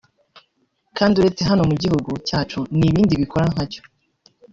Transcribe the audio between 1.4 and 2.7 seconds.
hano mu gihugu cyacu